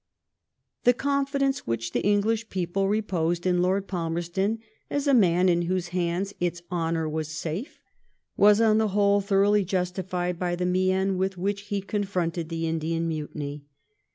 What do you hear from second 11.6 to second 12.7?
he confronted the